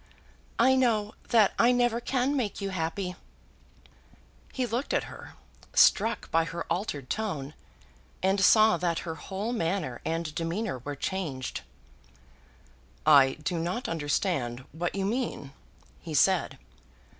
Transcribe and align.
"I 0.57 0.75
know 0.75 1.13
that 1.29 1.53
I 1.59 1.71
never 1.71 1.99
can 1.99 2.35
make 2.35 2.59
you 2.59 2.71
happy." 2.71 3.13
He 4.51 4.65
looked 4.65 4.95
at 4.95 5.03
her, 5.03 5.35
struck 5.75 6.31
by 6.31 6.43
her 6.45 6.65
altered 6.71 7.07
tone, 7.07 7.53
and 8.23 8.41
saw 8.41 8.77
that 8.77 8.97
her 9.05 9.13
whole 9.13 9.53
manner 9.53 10.01
and 10.03 10.33
demeanour 10.33 10.79
were 10.79 10.95
changed. 10.95 11.61
"I 13.05 13.33
do 13.43 13.59
not 13.59 13.87
understand 13.87 14.65
what 14.71 14.95
you 14.95 15.05
mean," 15.05 15.53
he 16.01 16.15
said. 16.15 16.57